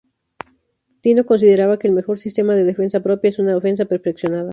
Tino 1.03 1.27
consideraba 1.27 1.77
que 1.77 1.87
el 1.87 1.93
mejor 1.93 2.17
sistema 2.17 2.55
de 2.55 2.63
defensa 2.63 3.01
propia 3.01 3.29
es 3.29 3.37
una 3.37 3.55
ofensa 3.55 3.85
perfeccionada. 3.85 4.49